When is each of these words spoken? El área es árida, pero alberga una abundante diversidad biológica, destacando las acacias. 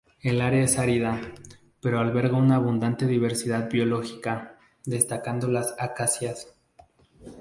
El 0.23 0.41
área 0.41 0.63
es 0.63 0.79
árida, 0.79 1.21
pero 1.79 1.99
alberga 1.99 2.35
una 2.35 2.55
abundante 2.55 3.05
diversidad 3.05 3.69
biológica, 3.69 4.57
destacando 4.83 5.47
las 5.47 5.75
acacias. 5.77 6.55